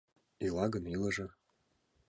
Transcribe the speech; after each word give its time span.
Ила 0.45 0.65
гын, 0.73 0.83
илыже. 0.95 1.27